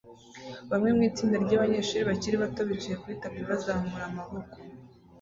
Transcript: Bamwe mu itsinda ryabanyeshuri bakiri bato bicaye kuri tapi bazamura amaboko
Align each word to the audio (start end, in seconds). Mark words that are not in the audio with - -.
Bamwe 0.69 0.89
mu 0.95 1.01
itsinda 1.09 1.35
ryabanyeshuri 1.45 2.07
bakiri 2.09 2.35
bato 2.43 2.61
bicaye 2.69 2.95
kuri 3.01 3.15
tapi 3.21 3.39
bazamura 3.49 4.03
amaboko 4.09 4.55